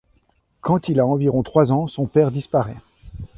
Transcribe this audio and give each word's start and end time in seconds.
Quand 0.61 0.89
il 0.89 0.99
a 0.99 1.05
environ 1.05 1.43
trois 1.43 1.71
ans, 1.71 1.85
son 1.87 2.07
père 2.07 2.31
disparaît. 2.31 2.77